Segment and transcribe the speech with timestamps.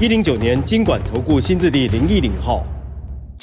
[0.00, 2.66] 一零九年金管投顾新字第零一零号。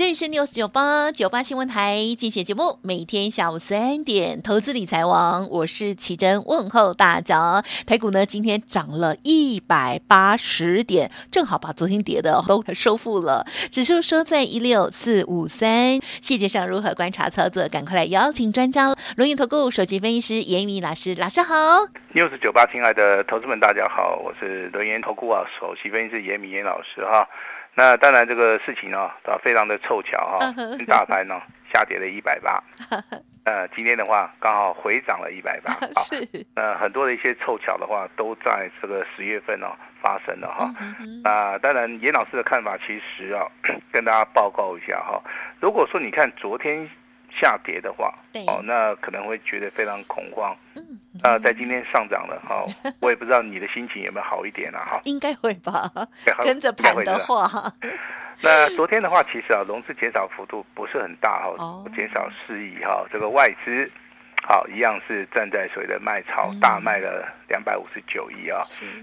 [0.02, 7.62] 这里是 News 九八九八新闻台精选节目，每天下午三点，投资理财王，我是奇珍，问候大家。
[7.86, 13.46] 台股呢，今天涨了一百八十点，正好把昨天跌的都收复了。
[13.70, 17.68] 指数收在一六四五三，细节上如何观察操作？
[17.70, 21.54] 赶快来邀请专家，轮源投顾首席分析师严敏老师，老师好。
[22.16, 27.30] News 九八，亲爱的投资们，大家好，我是轮源投顾啊首席分析师严敏严老师哈。
[27.76, 31.42] 那当然，这个事情呢、哦，啊，非常的凑巧哈、哦，大盘呢
[31.74, 32.62] 下跌了一百八，
[33.46, 40.66] 呃，今天的话刚好回涨了一百八， 是，呃，很多的一些凑巧的话，都在这个十月份呢、哦、发生了哈，
[41.24, 43.48] 啊、呃，当然，严老师的看法其实啊，
[43.92, 45.22] 跟大家报告一下哈，
[45.60, 46.90] 如果说你看昨天。
[47.34, 48.14] 下跌的话，
[48.46, 50.54] 哦，那可能会觉得非常恐慌。
[50.76, 50.84] 嗯，
[51.24, 52.66] 那在今天上涨了，哈，
[53.00, 55.90] 我也不知道你的心情有没有好一点啊，哈，应该会吧，
[56.44, 57.48] 跟着盘的话。
[58.44, 63.90] 那昨天的话，其实啊，融资减少幅度不是很大哈，减少四亿哈，这个外资，
[64.48, 68.60] 好，一样是站在所谓的卖超，大卖了两百五十九亿啊。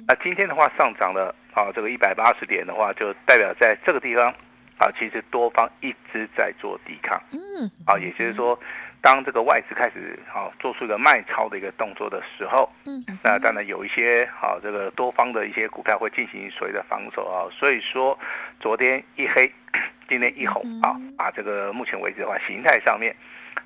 [0.06, 4.34] 那今天的话上涨了，啊，这个一百八十点的话，就代表在这个地方。
[4.78, 8.56] 啊，其实多方一直在做抵抗，嗯，啊，也就是说，
[9.00, 18.18] 当这个外资开始啊做出一个卖超的一个动作的时候，嗯，那当然有一些啊这个多方的一些股票会进行所谓的防守啊，所以说
[18.60, 19.50] 昨天一黑，
[20.08, 23.14] 今天一红啊，啊这个目前为止的话，形态上面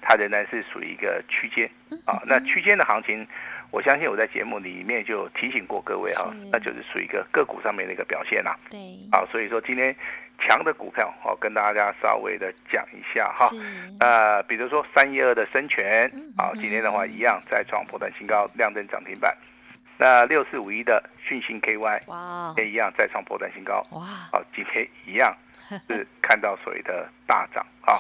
[0.01, 1.69] 它仍然是属于一个区间
[2.05, 3.27] 啊，那区间的行情，
[3.71, 8.79] 我相信我在节目里面就提醒过各位哈，那就是属于一个个股上面的一个表现啦，对，
[9.11, 9.97] 啊，所以说今天。
[10.43, 13.49] 强的股票，好，跟大家稍微的讲一下哈。
[14.01, 19.35] 呃，比如说三一二的生全，好，今天的话一样再创波段新高，亮灯涨停板。
[19.99, 24.01] 那六四五一的讯星 KY，哇，也一样再创波段新高，哇，
[24.33, 25.33] 好，今天一样
[25.87, 27.95] 是看到所谓的大涨啊。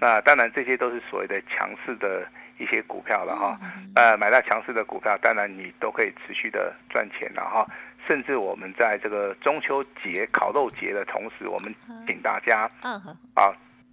[0.00, 2.26] 那当然这些都是所谓的强势的
[2.58, 3.56] 一些股票了哈。
[3.94, 7.64] 呃，买到强势的股票，当然你都可以持续的赚钱了哈。
[8.06, 11.74] 甚至我们在这个中秋节烤肉节的同时，我们
[12.06, 13.00] 请大家，啊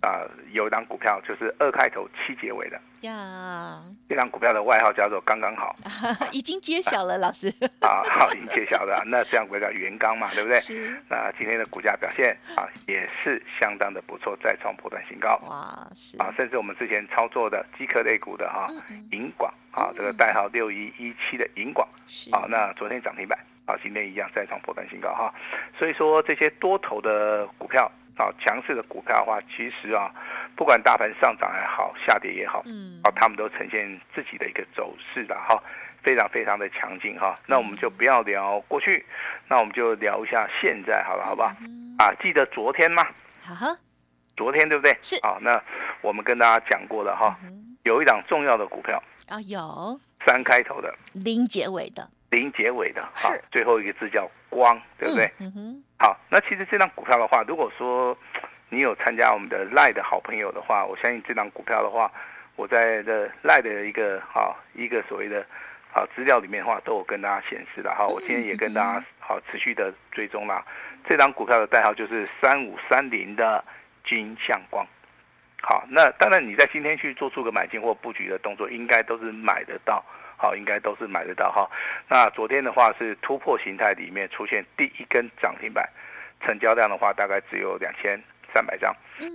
[0.02, 2.82] 啊，有一档股票就是二开头七结尾的。
[3.02, 5.76] 呀，这档股票的外号叫做刚刚好，
[6.32, 7.48] 已经揭晓了，老师。
[7.82, 9.04] 啊， 好，已经揭晓了。
[9.06, 10.60] 那这样股票元刚嘛，对不对？
[11.08, 15.40] 那今天的股价表现啊，也是相当的不错，再创破断新高。
[15.48, 16.18] 哇，是。
[16.18, 18.68] 啊，甚至我们之前操作的机壳类股的哈，
[19.12, 21.88] 银广啊，这个代号六一一七的银广，
[22.32, 23.38] 啊，那昨天涨停板。
[23.66, 25.34] 啊，今天一样再创波段新高哈，
[25.78, 30.12] 所以说这些多头的股票啊，强势的股票的话，其实啊，
[30.56, 35.62] 不管大盘上涨也好，下跌也好，嗯，啊，他们都呈现自己的一个走势的哈，
[36.04, 37.36] 非常非常的强劲哈。
[37.48, 39.06] 那我们就不要聊过去，
[39.48, 41.50] 那我们就聊一下现在好了，好不好？
[42.00, 43.08] 啊，记得昨天吗？
[44.36, 44.98] 昨天对不对？
[45.02, 45.16] 是。
[45.22, 45.62] 啊，那
[46.02, 47.38] 我们跟大家讲过了哈，
[47.84, 52.10] 有一档重要的股票啊，有三开头的，零结尾的。
[52.32, 55.30] 零结尾的，好，最后一个字叫光，对不对？
[55.40, 55.84] 嗯哼。
[56.00, 58.18] 好，那其实这张股票的话，如果说
[58.70, 62.10] 你有参加我们的赖的好朋友的话，我相信这张股票的话，
[62.56, 65.46] 我在这赖的一个好一个所谓的
[65.94, 68.08] 好资料里面的话，都有跟大家显示的哈。
[68.08, 70.66] 我今天也跟大家好持续的追踪了，
[71.08, 73.62] 这张股票的代号就是三五三零的
[74.06, 74.88] 金相光。
[75.62, 80.02] 好，那当然你在今天去做出个买进或布局的动作，应该都是买得到。
[80.42, 81.70] 好，应该都是买得到哈。
[82.10, 85.88] 那昨天的话是突破形态里面出现第一根涨停板，
[86.44, 88.20] 成交量的话大概只有两千
[88.52, 88.92] 三百张。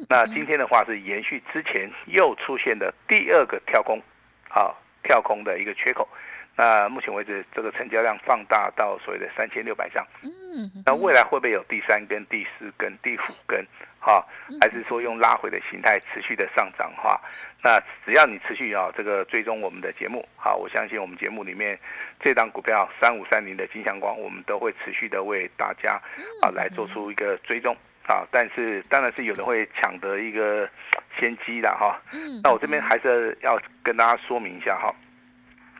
[0.08, 4.02] 那今天的话是延续之前又出现的第二个跳空，
[4.48, 6.08] 好，跳空的一个缺口。
[6.56, 10.04] 那目前为止，这个成交量放大到所谓的三千六百张。
[10.24, 13.64] 嗯，那未来会不会有第三根、第四根、第五根？
[14.06, 14.24] 哈，
[14.60, 16.92] 还是说用拉回的形态持续的上涨？
[16.96, 17.20] 哈，
[17.60, 21.76] 那只要你持续啊，这个追踪我们的节目，好，我相信我们节目里面
[22.20, 26.00] 这档股票三五三零的金相光，我们都会持续的为大家
[26.40, 27.76] 啊来做出一个追踪
[28.06, 28.24] 啊。
[28.30, 30.70] 但是当然是有人会抢得一个
[31.18, 32.00] 先机的哈。
[32.44, 34.94] 那我这边还是要跟大家说明一下哈。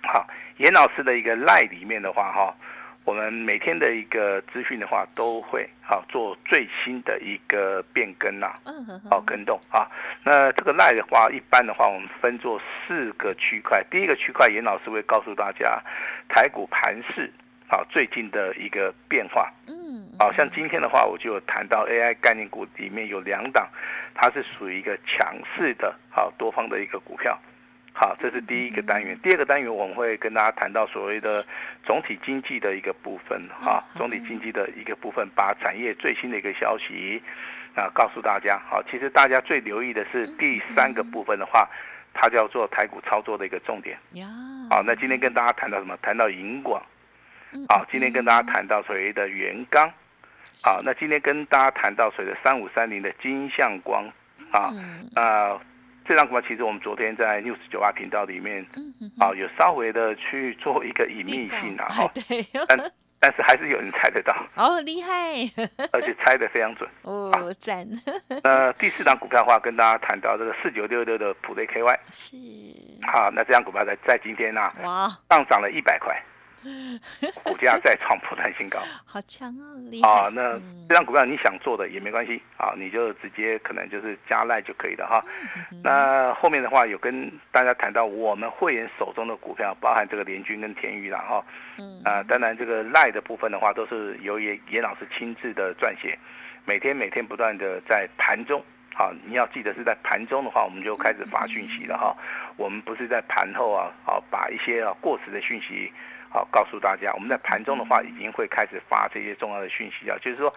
[0.03, 0.27] 好。
[0.59, 2.57] 严老师的一个赖里面的话哈，
[3.07, 8.53] 我们每天的一个资讯的话，都会啊做最新的一个变更呐，
[9.09, 9.87] 好跟动啊。
[10.25, 13.81] 那这个 LINE 的话，一般的话，我们分做四个区块。
[13.89, 15.81] 第一个区块，严老师会告诉大家
[16.29, 17.33] 台股盘势
[17.69, 19.53] 啊最近的一个变化。
[19.69, 23.69] 嗯，好像今天的话，我就有谈到 AI 概念股里面有两档，
[24.17, 27.39] 它是属于一个强势的好多方的一个股票。
[27.99, 29.19] 好，这是第一个单元。
[29.23, 31.43] 第二个单元我们会跟大家谈到所谓的
[31.83, 37.23] 总体经济的一个部分，哈，总体经济的一个部分，把产业最新的一个消息
[37.75, 38.61] 啊告诉大家。
[38.69, 41.67] 好，其实大家最留意的是第三个部分的话，
[42.13, 43.97] 它叫做台股操作的一个重点。
[44.69, 45.97] 好，那今天跟大家谈到什么？
[46.03, 46.83] 谈到银广。
[47.71, 49.91] 好，今天跟大家谈到所谓的元刚。
[50.63, 54.05] 好，那今天跟大家谈到所谓的三五三零的金相光。
[54.53, 54.71] 啊，
[55.15, 55.59] 啊。
[56.09, 58.65] 这张股票其实我们昨天在 News 九八频道里面，
[59.19, 62.11] 啊，有稍微的去做一个隐秘性啊， 哈，
[62.69, 62.79] 但
[63.19, 65.11] 但是还是有人猜得到， 哦，厉害，
[65.93, 67.87] 而且猜的非常准，哦，赞。
[68.45, 72.37] 呃，第四张股票的话，跟大家谈到这个四九六六的普瑞 KY，是，
[73.11, 76.15] 好，那这张股票在在今天呢，哇，上涨了一百块。
[77.43, 79.79] 股价再创破断新高， 好强哦！
[80.03, 80.59] 啊，那
[80.89, 85.25] 这张股票你想做的也没关系啊，你就直接可能就是加赖就可以了哈。
[85.83, 91.45] 那后面的话有跟大家谈到我们会员手中的股票，包含这个联军跟天宇了哈。
[92.05, 96.19] 啊，当然这个赖的部分的话，都是由严严老师亲自的撰写，
[96.65, 98.63] 每天每天不断的在盘中，
[98.95, 102.17] 好，你要记得是在盘中的话，我们就开始发讯息了哈。
[102.57, 105.93] 我们不是在盘后啊，好把一些啊过时的讯息。
[106.31, 110.53] 好，告诉大家，我们在盘中的话，已经会开始发这些重要的讯息啊，就是说，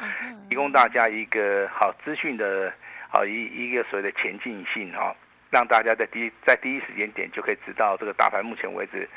[0.50, 2.74] 提供大家一个好资讯的，
[3.10, 5.16] 好一一个所谓的前进性哈。
[5.50, 9.10] 让大家在第一在第一时间点就可以知道这个大盘目前为止，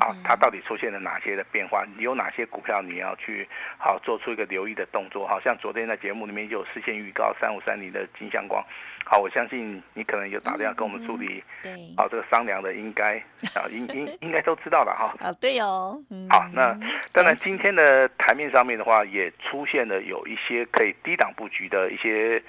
[0.00, 1.84] 啊，它到底出现了哪些的变化？
[1.96, 3.48] 你有哪些股票你要去
[3.78, 5.26] 好做出一个留意的动作？
[5.26, 8.64] 好像昨天在节目里面就有事先预告三五三零的金相光，
[9.04, 13.18] 好，我相信你可能有打电话跟我们助理，对，好，这个商量的应该
[13.54, 15.14] 啊，应应 应该都知道了哈。
[15.20, 16.02] 啊，对哦。
[16.30, 16.76] 好，那
[17.12, 22.42] 当然今天的台面上面的话，也出现了有一些可以低档布局的一些。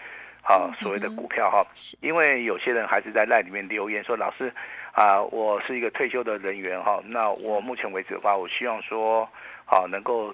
[0.47, 1.61] 好，所谓的股票哈，
[1.99, 4.49] 因为有些人还是在赖里面留言说，老师
[4.93, 9.27] 啊，我是一个退休的人员哈，那我目前为止的话，我希望说，
[9.65, 10.33] 好能够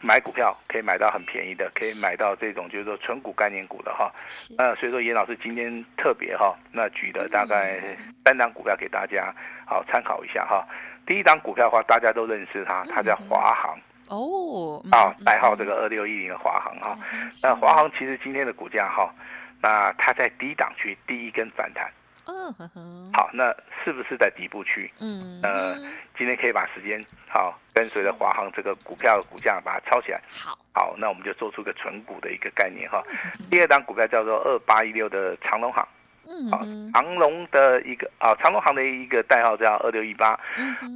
[0.00, 4.12] 买股票可以买到很便宜的，可以买到这种就是说纯股概念股的哈。
[4.56, 7.80] 那所以说严老师今天特别哈，那举的大概
[8.24, 9.34] 三档股票给大家
[9.66, 10.64] 好参考一下哈。
[11.04, 13.76] 第一档股票的话，大家都认识它，它叫华航
[14.06, 16.96] 哦，啊，代号这个二六一零的华航哈。
[17.42, 19.12] 那华航其实今天的股价哈。
[19.60, 21.90] 那它在低档区第一根反弹，
[22.26, 24.90] 嗯，好，那是不是在底部区？
[25.00, 25.74] 嗯，呃，
[26.16, 33.02] 今天可以把时间好跟随着华航这个股票的股价把它抄起来，好，好，那我们就做出个纯股的一个概念哈。
[33.50, 35.86] 第二档股票叫做二八一六的长隆行，
[36.28, 36.58] 嗯，好，
[36.92, 40.38] 长隆的一个啊，长隆行的一个代号叫二六一八，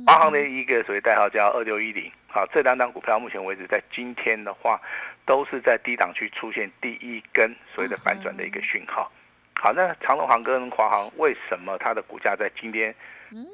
[0.06, 4.81] 华航的一个所谓代号叫二六一零，好，这两档股票目前为止在今天的话。
[5.25, 9.08] 都是在低档区出现第一根所谓的反转的一个讯号。
[9.55, 12.93] 好，那长隆航跟华航为什么它的股价在今天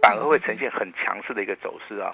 [0.01, 2.11] 反而会呈现很强势的一个走势啊？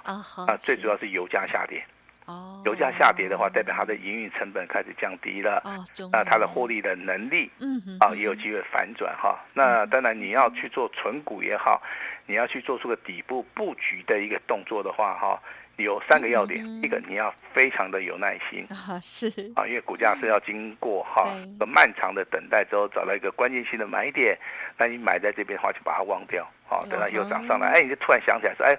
[0.49, 1.81] 啊，最主要是油价下跌。
[2.26, 5.62] 哦，油价下跌的话，代表它的营运成本开始降低了。
[5.64, 5.78] 哦，
[6.10, 9.38] 那它的获利的能力，嗯啊，也有机会反转哈。
[9.55, 11.81] 那当然你要去做存股也好，
[12.27, 15.38] 你要去做出个底部布局的一个动作的话哈。
[15.76, 18.64] 有三个要点，一个你要非常的有耐心。
[18.70, 19.28] 啊，是。
[19.56, 21.24] 啊，因为股价是要经过哈
[21.58, 24.38] 个漫长的等待之后，找到一个关键性的买点，
[24.76, 28.78] 那你买在这边的话就把它忘掉，好，等它又涨上来，哎，你就突然想起来说，哎，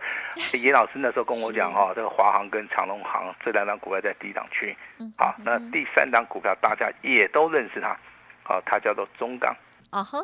[0.58, 4.76] 严老师那时候跟我讲哈，这个华航跟长隆航这两档股票在低档区，
[5.18, 7.98] 好，那第三档股票大家也都认识它，
[8.44, 9.56] 好，它叫做中钢。
[9.92, 10.20] 啊哈，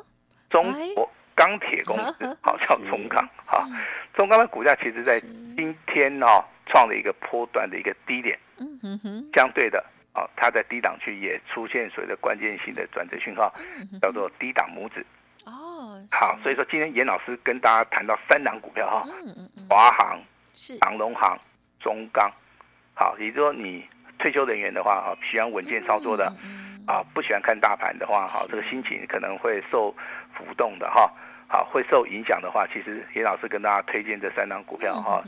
[0.49, 3.65] 中国钢铁公司，好叫中钢，好，
[4.21, 5.19] 中钢的股价其实在
[5.57, 6.45] 今天哦。
[6.67, 13.53] 创了一个波段的一个低点，嗯哼哼，相对的啊，它在低档区也出现所谓的关键性的转折讯号，
[14.01, 15.05] 叫做低档拇指。
[15.45, 19.03] 哦，好，所以说今天严老师跟大家谈到三档股票哈，
[19.69, 20.17] 华航、
[20.79, 21.37] 长荣航、
[21.81, 22.31] 中钢，
[22.93, 23.85] 好，也就是说你
[24.17, 26.33] 退休人员的话哈，喜欢稳健操作的，
[26.87, 29.93] 啊，不喜欢看大盘的话哈，这个心情可能会受
[30.33, 31.11] 浮动的哈，
[31.51, 35.21] 好，会受影响的话，其实严老师跟大家推荐这三档股票哈。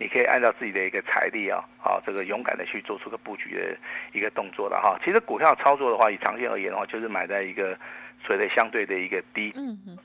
[0.00, 3.76] 你可以按照自己的一个财力啊，好，这个勇敢的去做出个布局的
[4.12, 4.98] 一个动作了哈。
[5.04, 7.78] 其实股票操作的话，以长线而言的话，就是买在一个
[8.24, 9.52] 所谓的相对的一个低，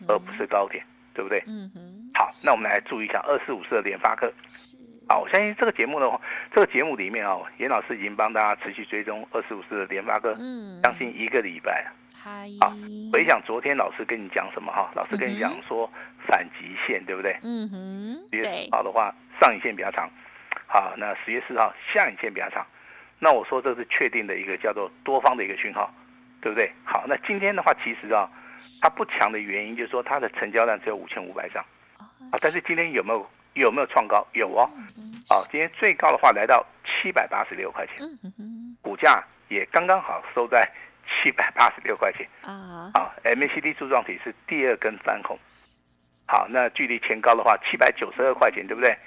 [0.08, 0.84] 而不是高点，
[1.15, 1.44] 对不对？
[1.48, 2.10] 嗯哼。
[2.13, 4.32] 好，那我们来注意一下二四五四的联发科。
[5.07, 6.19] 好，我相信这个节目的话，
[6.53, 11.86] 这个节目里面哦，严老师已经帮大家持续追踪二十五四的联发科，嗯，将近一个礼拜。
[12.15, 12.74] 嗨，好，
[13.12, 14.89] 回想昨天老师跟你讲什么哈？
[14.95, 15.89] 老师跟你讲说
[16.25, 17.38] 反极限，对不对？
[17.43, 20.10] 嗯哼，十月十号的话，上影线比较长。
[20.67, 22.65] 好，那十月四号下影线比较长。
[23.19, 25.93] 那我说这是确定的一个叫做多方的一个讯号，
[26.41, 26.72] 对不对？
[26.86, 28.29] 好，那今天的话，其实啊，
[28.81, 31.63] 它不强的原因就是说它的成交量只有五千五百张，
[31.98, 34.25] 啊，但是今天有没有有没有创高？
[34.33, 34.63] 有哦，
[35.29, 38.07] 啊，今天最高的话来到七百八十六块钱，
[38.81, 40.69] 股价也刚刚好收在
[41.05, 45.38] 七百八十六块钱啊，啊，MACD 柱状体是第二根翻红，
[46.25, 48.98] 好，那距离前高的话七百九十二块钱，对不对？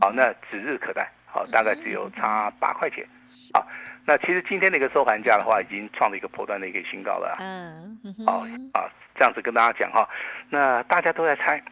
[0.00, 1.10] 好，那指日可待。
[1.32, 3.06] 好，大概只有差八块钱。
[3.54, 3.64] 好，
[4.04, 7.36] 那其实今天的一个收盘价的话，已经创了一个波段的一个新高了。
[7.38, 8.40] 嗯，好
[8.74, 10.08] 啊，这样子跟大家讲哈，
[10.48, 11.62] 那大家都在猜。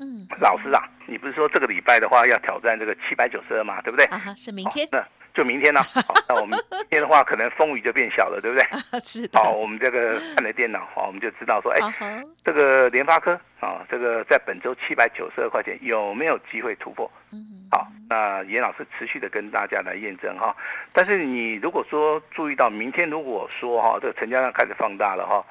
[0.00, 4.04] 嗯，老师啊，你不是说这个礼拜的话要挑战这个七百九十二嘛，对不对？
[4.06, 4.88] 啊，是明天。
[4.90, 5.82] 那就明天呢？
[6.06, 9.00] 好，那我们明天的话，可能风雨就变小了，对不对？
[9.00, 9.40] 是的。
[9.40, 17.10] 好，我们这个看了电脑，好，我们就知道说，哎，这个联发科啊，这个在本周七百九十二块钱有没有机会突破？
[17.32, 20.54] 嗯，好，那严老师持续的跟大家来验证哈。
[20.92, 25.44] 但是你如果说注意到明天，如果说哈，这个成交量开始放大了哈，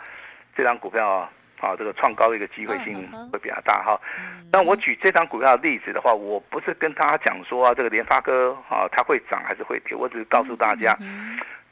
[0.56, 1.30] 这张股票啊。
[1.64, 4.00] 啊，这个创高的一个机会性会比较大哈。
[4.52, 10.96] 那我举这张股票的例子的话，我不是跟大家讲说啊，这个联发科啊，它会涨还是会跌，我只是告诉大家，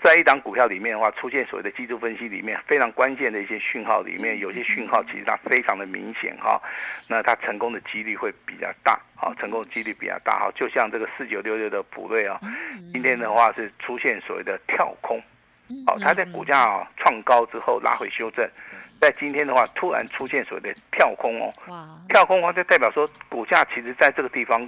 [0.01, 6.60] 在一档股票里面的话，出现所谓的技术分析里面非常关键的一些讯号里面，有些讯号其实它非常的明显哈，
[7.07, 10.51] 那它成功的几率会比较大，好，成功的几率比较大哈。
[10.55, 12.39] 就像这个四九六六的普瑞啊，
[12.93, 15.21] 今天的话是出现所谓的跳空，
[15.86, 18.50] 好，它在股价啊创高之后拉回修正。
[19.01, 24.62] 在今天的话，突然出现所谓的跳空哦，哇，跳空的话就代表说股价其实在这个地方，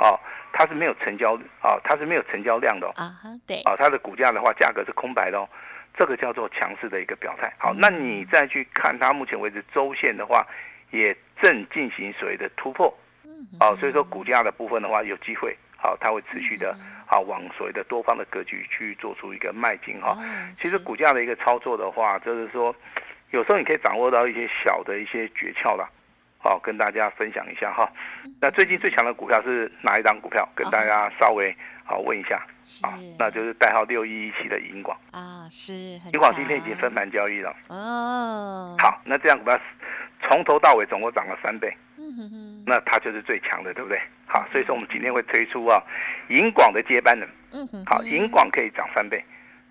[0.00, 0.18] 哦，
[0.52, 3.14] 它是没有成交，哦，它是没有成交量的，啊
[3.46, 5.48] 对，啊，它的股价的话价格是空白的哦，
[5.96, 7.54] 这个叫做强势的一个表态。
[7.58, 10.44] 好，那你再去看它目前为止周线的话，
[10.90, 16.76] 也正进行所谓的突破，嗯，哦，所以说股价的部分的话有机会，好，它会持续的，
[17.06, 20.18] 好往所谓的多方的格局去做出一个迈进哈。
[20.56, 22.74] 其实股价的一个操作的话，就是说。
[23.30, 25.88] 有时候你可以掌握到一些小的一些诀窍啦，
[26.38, 27.90] 好，跟大家分享一下哈。
[28.40, 30.48] 那最近最强的股票是哪一档股票？
[30.54, 31.54] 跟大家稍微
[31.84, 32.36] 好问一下
[32.82, 38.76] 啊，那就是代号六一一七的银广啊，是银广今天已经分盘交易了哦。
[38.78, 39.58] 好，那这样股票
[40.22, 44.00] 从头到尾总共涨了三倍，嗯哼哼，那它就是最强的，对不对？
[44.26, 45.82] 好，所以说我们今天会推出啊
[46.28, 49.22] 银广的接班人，嗯哼，好，银广可以涨三倍。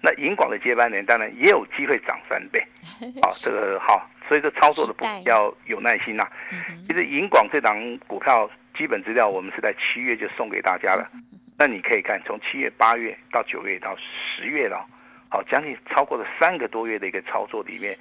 [0.05, 2.63] 那银广的接班人当然也有机会涨三倍，
[3.23, 6.31] 好，这个好，所以这操作的部分要有耐心呐、啊。
[6.87, 8.47] 其实银广这档股票
[8.77, 11.09] 基本资料我们是在七月就送给大家了，
[11.57, 14.85] 那你可以看从七月、八月到九月到十月了，
[15.27, 17.91] 好，将近超过了三个多月的一个操作里面，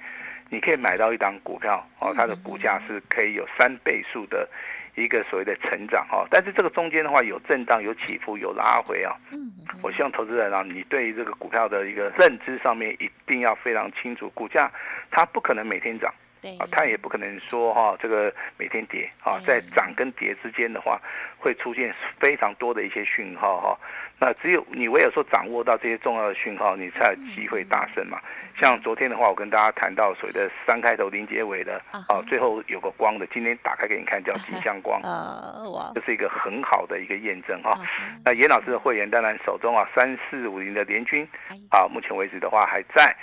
[0.51, 4.47] 你可以买到一档股票，哦，它的股价是可以有三倍数的。
[4.95, 9.15] 一个所谓的成长哈，但是这个中间的话有震荡、有起伏、有拉回啊。
[9.31, 14.71] 嗯，我希望投资人啊，你对于这个股票的一个认知上面一定要非常清楚，股价
[15.11, 16.24] 它不可能每天涨，对
[16.59, 20.99] 啊，它也不可能说哈这个每天跌啊，在涨跟跌之间的话
[21.37, 23.77] 会出现非常多的一些讯号哈。
[24.17, 28.17] 那只有你唯有说掌握到这些重要的讯号，你才有机会大胜嘛。
[28.57, 35.01] 像昨天的话，我跟大家谈到所谓的三开头零结尾的，啊，最后有个光的，今天打开给你看，叫金相光，
[35.93, 37.77] 这是一个很好的一个验证哈。
[38.23, 41.27] 那严老师的会员当然手中啊三四五零的联军，
[41.69, 43.13] 啊，目前为止的话还在。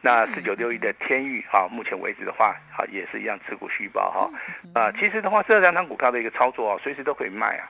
[0.00, 4.30] 那四九六一的天域啊，目前为止的话啊也是一样持股续保哈。
[4.74, 7.68] 啊，其实的话这两张股票的一个操作啊，随时都可以卖啊。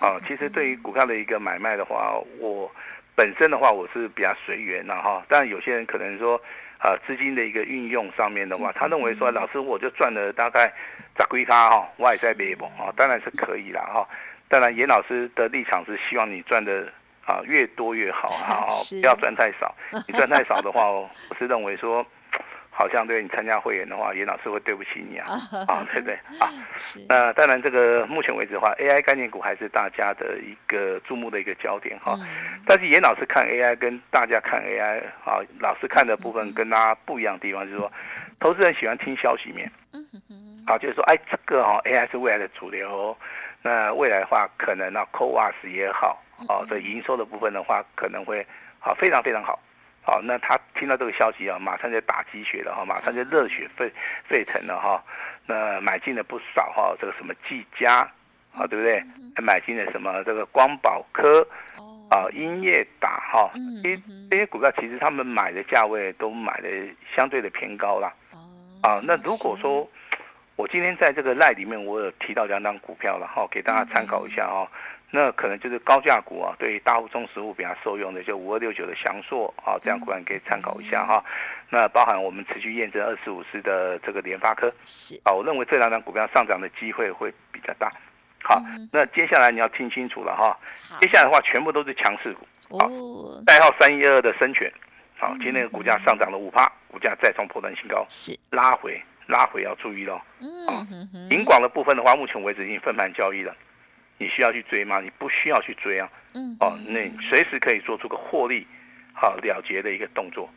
[0.00, 2.70] 啊，其实对于股票的一个买卖的话，我
[3.14, 5.24] 本身的话我是比较随缘的哈。
[5.28, 6.40] 但有些人可能说，
[6.78, 10.72] 啊，资金的一个运用上面的话，他认为说，老师我就赚了大概
[11.14, 14.08] 咋归他哈，我也在买不啊，当然是可以啦哈。
[14.48, 16.92] 当然，严老师的立场是希望你赚的
[17.26, 19.74] 啊越多越好 好，不要赚太少。
[20.08, 22.04] 你赚太少的话，我是认为说。
[22.74, 25.28] 好像对你参加会员的话，严老师会对不起你啊，
[25.68, 26.48] 啊，对不对啊？
[27.06, 32.18] 那当然，这个目前为止的话，AI 概念股还是大家的一个注目的一个焦点哈。
[32.66, 37.92] 但是严老师看 AI 跟大家看 AI 啊，老师看的部分跟大家不一样的地方就是说，
[38.40, 39.70] 投资人喜欢听消息面，
[40.66, 43.14] 好，就是说，哎，这个哈 AI 是未来的主流，
[43.62, 48.44] 那未来的话可能那 CoWoS 也好，哦，这营收的部分的话可能会
[48.80, 49.58] 好，非常非常好。
[50.04, 53.88] 好，那他听到这个消息啊，马上就打鸡血了哈，马上就热血沸
[54.28, 55.00] 沸腾了哈。
[55.46, 58.00] 那买进了不少哈，这个什么技嘉
[58.52, 59.00] 啊，对不对？
[59.36, 61.46] 还买进了什么这个光宝科，
[62.10, 63.52] 啊，英业达哈，
[63.84, 66.68] 这些这些股票其实他们买的价位都买的
[67.14, 68.12] 相对的偏高了。
[68.82, 69.88] 啊，那如果说
[70.62, 74.70] 我今天在这个赖里面，我有提到两档股票了哈，给大家参考一下哈。
[75.10, 81.22] 那可能就是高价股啊，对大户中实物比较受用的，就五二六九的翔硕啊，这样股票可以参考一下哈。
[81.68, 87.90] 那包含我们持续验证二四五四的这个联发科，是啊，我认为这两档股票上涨的机会会比较大。
[88.44, 90.56] 好，那接下来你要听清楚了哈，
[91.00, 92.88] 接下来的话全部都是强势股，好，
[93.44, 94.72] 代号三一二的生全，
[95.18, 98.38] 好，今天的股价上涨了五趴，股价再创破断新高，是。
[98.50, 99.02] 拉回
[99.32, 100.20] 拉回要注意喽。
[100.40, 103.56] 嗯，银广的部分的话，目前为止已经分盘交易了。
[104.18, 105.00] 你需要去追吗？
[105.00, 106.08] 你不需要去追啊。
[106.34, 108.66] 嗯，哦，那你随时可以做出个获利，
[109.12, 110.48] 好了结的一个动作，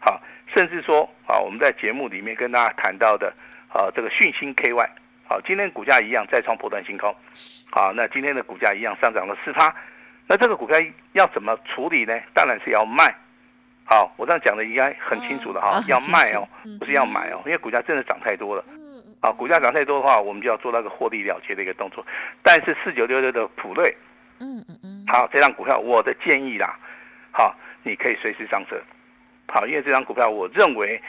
[0.00, 0.20] 好，
[0.54, 3.32] 甚至说啊，我们在节目里面跟大家谈到的，
[3.68, 4.88] 啊，这个讯星 KY，
[5.28, 7.14] 好，今天股价一样再创波段新高，
[7.70, 9.74] 好，那今天的股价一样上涨了四趴，
[10.26, 10.76] 那这个股票
[11.12, 12.18] 要怎么处理呢？
[12.34, 13.14] 当然是要卖，
[13.84, 16.48] 好，我这样讲的应该很清楚的哈，要卖哦，
[16.78, 18.64] 不是要买哦，因为股价真的涨太多了。
[19.20, 22.04] 啊，股价涨太多的话，我们就要做那个获利了结的一个动作。
[22.42, 23.96] 但是四九六六的普瑞，
[24.38, 26.78] 嗯嗯嗯，好，这张股票我的建议啦，
[27.30, 28.78] 好，你可以随时上车，
[29.48, 31.00] 好，因为这张股票我认为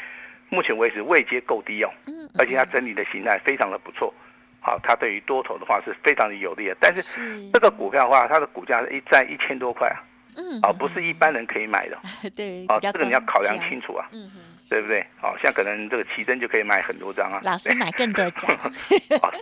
[0.47, 4.13] 目前为止位阶够低哦，嗯，而且它整理的形态非常的不错，
[4.61, 6.77] 好，它对于多头的话是非常的有利的。
[6.79, 9.99] 但是这个股票的话，它的股价一在一千多块啊，
[10.35, 11.97] 嗯，啊，不是一般人可以买的，
[12.35, 14.29] 对，哦，这个你要考量清楚啊，嗯
[14.69, 15.05] 对不对？
[15.21, 17.39] 好像可能这个奇珍就可以买很多张啊。
[17.43, 18.49] 老师买更多张。
[18.57, 18.65] 啊，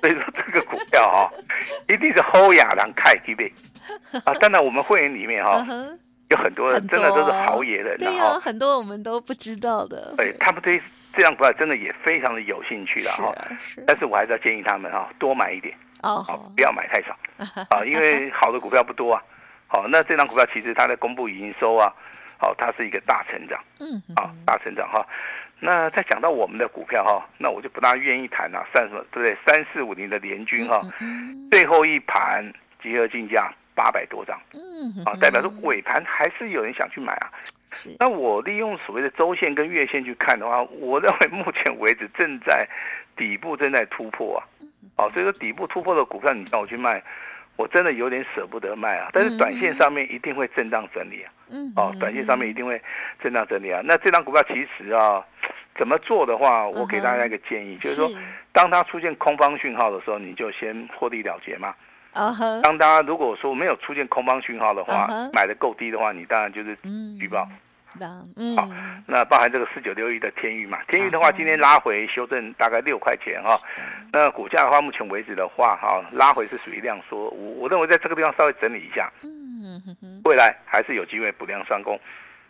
[0.01, 1.31] 所以说这个股票哈，
[1.87, 3.53] 一定是好亚人开对不对？
[4.25, 5.65] 啊，当然我们会员里面哈，
[6.29, 10.13] 有很多真的都是好野人，对啊，很多我们都不知道的。
[10.17, 10.81] 对，他们对
[11.15, 13.33] 这样股票真的也非常的有兴趣的哈。
[13.87, 17.17] 但是我还是要建议他们哈，多买一点哦，不要买太少
[17.69, 19.23] 啊，因为好的股票不多啊。
[19.73, 21.91] 好，那这张股票其实它的公布营收啊。
[22.37, 25.03] 好，它是一个大成长，嗯，啊，大成长哈。
[25.59, 28.63] 那再讲到我们的股票哈，那我就不大愿意谈了。
[28.71, 29.03] 算什么？
[29.11, 29.37] 对不对？
[29.47, 30.79] 三四五零的联军哈，
[31.49, 32.43] 最后一盘
[32.81, 37.31] 集合竞价八百多张，嗯，啊，代表说尾盘还是有人想去买啊。
[37.67, 37.95] 是。
[37.97, 42.67] 那我利用所谓的周线跟月线去看的话，我认为目前为止正在
[43.15, 44.43] 底部正在突破啊。
[44.97, 47.01] 哦，所以说底部突破的股票，你让我去卖。
[47.55, 52.81] 我真的有点舍不得卖啊，但是短线上面一定会震荡整理啊，嗯，哦，短线上面一定会
[53.21, 53.81] 震荡整理啊。
[53.83, 55.23] 那这张股票其实啊，
[55.77, 58.11] 怎么做的话，我给大家一个建议，就是说，
[58.51, 61.73] 当它出现空方讯号的时候，你就先获利了结嘛。
[62.61, 66.75] 当大家如果说没有出现空方讯号的话，买的够低的话，你当然就是
[67.19, 67.47] 举报。
[68.35, 68.69] 嗯，好，
[69.05, 73.55] 那包含这个四九六一的天域嘛，天域的话今天拉回修正大概六块钱哈，
[74.11, 81.99] 那股价的话目前为止的话哈，拉回是属于量缩，我我认为在这个地方稍微整理一下，嗯，未来还是有机会补量上攻，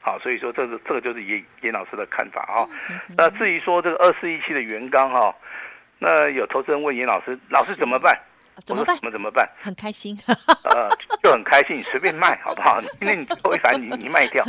[0.02, 2.70] 好，所以说这个这个就是严严老师的看法哈，
[3.18, 5.36] 那至于说这个二四一七的元刚哈，
[6.00, 8.18] 那有投资人问严老师，老师怎么办？
[8.66, 8.96] 怎么办？
[8.98, 9.50] 怎么怎么办？
[9.60, 10.90] 很开心，呃，
[11.24, 12.82] 就很开心，你随便卖好不好？
[13.02, 14.46] 因为你最后一盘你你卖掉，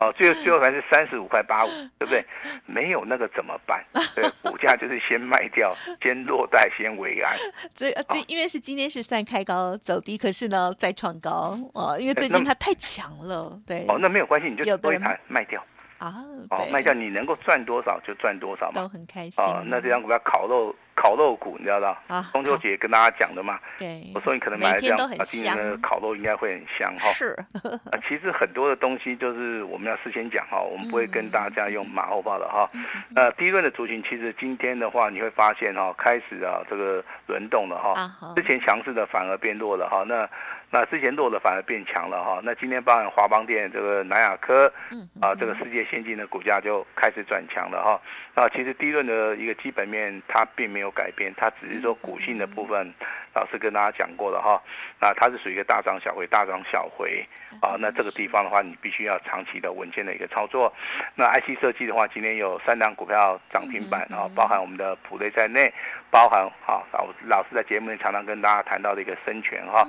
[0.00, 2.24] 哦，最后最后一盘是三十五块八五，对不对？
[2.66, 3.84] 没有那个怎么办？
[4.14, 7.36] 对，股价就是先卖掉，先落袋，先为安。
[7.74, 13.84] 这这因为是今天是算开高走低，可是呢再创高哦，因为最近它太强了，对。
[13.88, 15.64] 哦，那没有关系，你就最后一盘卖掉。
[15.98, 16.16] 啊，
[16.50, 19.44] 哦，卖掉你能够赚多少就赚多少嘛，都很开心。
[19.44, 22.22] 哦，那这张股票烤肉烤肉股，你知道吗？
[22.32, 23.58] 中秋节跟大家讲的嘛。
[23.78, 27.10] 对，我说你可能买了这样，今年的烤肉应该会很香哈。
[27.12, 27.36] 是。
[27.90, 32.70] 啊，其实很多的东西就是我们要事先讲哈，我们不会跟大家用马后炮的哈。
[33.10, 40.04] 那第一轮的族群，其实今天的话你会发现哈，开始啊这个轮动了哈，之前强势的反而变弱了哈。
[40.06, 40.28] 那
[40.74, 44.72] 那之前弱的反而变强了哈，那今天包含华邦店、这个南亚科，
[45.20, 48.00] 啊，这个世界先进的股价就开始转强了哈。
[48.34, 52.92] 那其实第一轮的一个基本面它并没有改变，它只是说股性的部分，
[53.34, 54.60] 老师跟大家讲过了哈。
[55.00, 57.24] 那它是属于一个大涨小回、大涨小回
[57.60, 57.76] 啊。
[57.78, 60.72] 那这个地方的话，你必须要长期的稳健的一个操作。
[61.14, 65.72] 那 IC 设计的话，今天有三档股票涨停板啊，包含我们的普瑞在内。
[66.10, 69.82] 包含好老老师在节目里常常跟大家谈到的一个生权哈，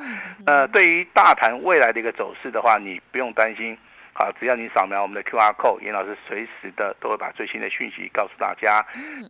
[0.45, 3.77] 呃，对于大盘未来的一个走势的话，你不用担心，
[4.13, 8.85] 好，只要你扫描我们的 QR code，严老师随时的都会把最新的讯息告诉大家。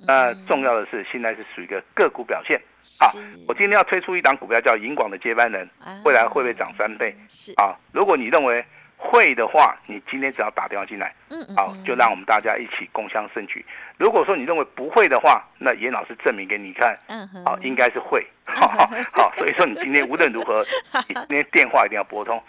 [0.05, 2.61] 那重要的是，现在是属于一个个股表现。
[2.99, 3.07] 好，
[3.47, 5.69] 我今天要推出一档股票叫银广的接班人，
[6.03, 7.15] 未来会不会涨三倍？
[7.29, 8.63] 是啊，如果你认为
[9.03, 13.65] 会的话，你今天只要打电话进来，嗯，好，就让我们大家一起共襄盛举。
[13.97, 19.33] 如果说你认为不会的话，那严老师证明给你看，嗯，好，应该是会， 好好好。
[19.37, 20.63] 所以说你今天无论如何，
[21.07, 22.41] 今天电话一定要拨通。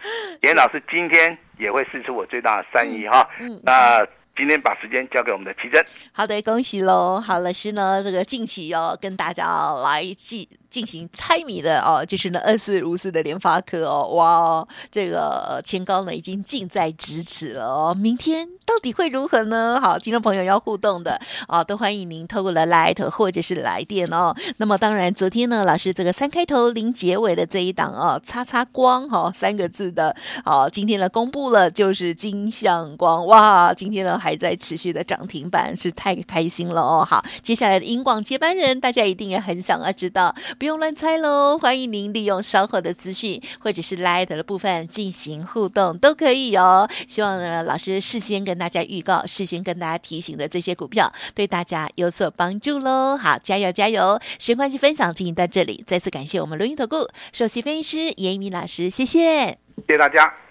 [0.43, 3.29] 严老师今天也会试出我最大的善意哈，
[3.65, 4.07] 那。
[4.37, 5.85] 今天把时间交给我们的奇珍。
[6.13, 7.21] 好的，恭喜喽！
[7.21, 10.47] 好，老师呢，这个近期要跟大家来进。
[10.75, 19.79] 进行猜谜的哦，就是呢二四五四的联发科哦，哇哦，这个前高呢已经近在咫尺了哦，明天到底会如何呢？
[19.81, 21.17] 好，听众朋友要互动的
[21.47, 24.35] 啊、都欢迎您透过了 Light 或者是来电哦。
[24.57, 37.07] 那么当然，昨天呢，老师这个三开头零结尾的这一档哦，擦擦光哈、哦、三个字的，好、哦，今天呢公布了就是金相光，哇，今天呢还在持续的涨停板，是太开心了哦。
[37.07, 40.35] 好，接下来的英广接班人，大家一定也很想要知道。
[40.59, 41.59] 不用乱猜喽！
[41.59, 46.89] 欢迎您利用稍后的资讯或者是 Light 的部分进行互动，都可以哦。
[47.07, 53.19] 希望呢，老师事先跟大家预告、事先跟大家提醒的这些股票，对大家有所帮助喽。
[53.19, 54.19] 好，加油加油！
[54.39, 60.44] 时间关系，分享进行到这里，再次感谢我们伦元投顾首席分析师严一鸣老师，谢谢，谢谢大家。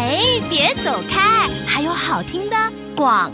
[0.00, 2.56] 嘿，别走开，还有好听的
[2.94, 3.32] 广。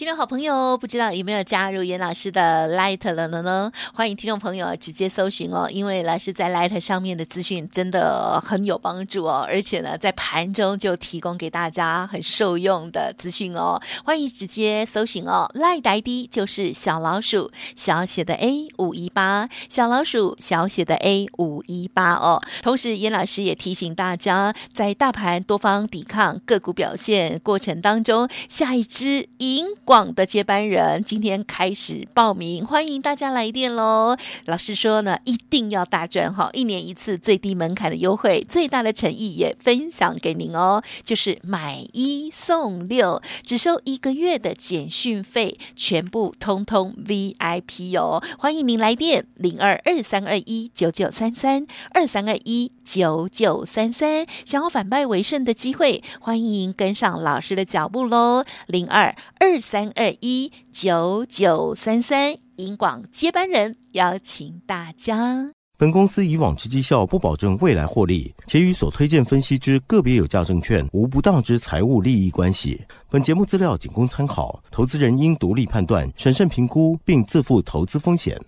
[0.00, 3.70] 听众好朋友，不知道有没有加入严老师的 Light 了呢？
[3.92, 13.78] 欢迎听众朋友直接搜寻哦，因为老师在 Light 上面的资讯真的很有帮助哦，而且呢，在盘中就提供给大家很受用的资讯哦。
[14.02, 22.40] 欢迎直接搜寻哦，Light ID 就是小老鼠小写的 A 五一八，小老鼠小写的 A 五一八哦。
[22.62, 29.66] 同时，严老师也提醒大家，在大盘多方抵抗个股表现过程当中，下一支赢。
[29.90, 34.16] 广的接班人今天开始报名，欢迎大家来电喽！
[34.44, 48.22] 老师说呢，一定要大赚哈，一年一次最低门槛的优惠，最大的诚意也分享给您哦，就是买一送六，只收一个月的简讯费，全部通通 VIP 哦！
[48.38, 59.79] 欢迎您来电零二二三二一九九三三二三二一九九三三，想要反败为胜的机会，欢迎跟上老师的脚步喽，零二二三。
[59.80, 65.52] 三二一九九三三，银广接班人邀请大家。
[65.78, 72.78] 本公司以往之绩效不保证未来获利，且与所推荐分析之个别有价证券无不当之财务利益关系。
[73.08, 78.38] 本节目资料仅供参考，投资人应独立判断、审慎评估，并自负投资风险。